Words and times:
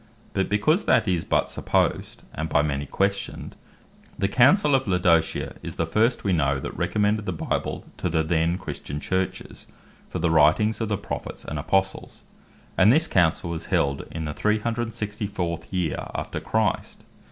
But 0.33 0.49
because 0.49 0.85
that 0.85 1.07
is 1.07 1.23
but 1.23 1.47
supposed, 1.47 2.23
and 2.33 2.49
by 2.49 2.63
many 2.63 2.87
questioned, 2.87 3.55
the 4.17 4.27
Councell 4.27 4.73
of 4.73 4.87
Laodicea 4.87 5.57
is 5.61 5.75
the 5.75 5.85
first 5.85 6.23
we 6.23 6.33
know, 6.33 6.59
that 6.59 6.75
recommended 6.75 7.27
the 7.27 7.31
Bible 7.33 7.85
to 7.97 8.09
the 8.09 8.23
then 8.23 8.57
Christian 8.57 8.99
Churches, 8.99 9.67
for 10.09 10.17
the 10.17 10.31
Writings 10.31 10.81
of 10.81 10.89
the 10.89 10.97
Prophets 10.97 11.45
and 11.45 11.59
Apostles: 11.59 12.23
and 12.79 12.91
this 12.91 13.07
Councell 13.07 13.51
was 13.51 13.65
held 13.65 14.07
in 14.09 14.25
the 14.25 14.33
364. 14.33 15.59
yeer 15.69 16.07
after 16.15 16.39
Christ. 16.39 17.03